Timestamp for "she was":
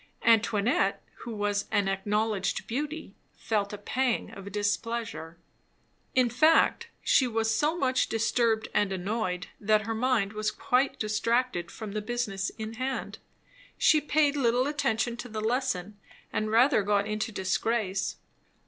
7.03-7.55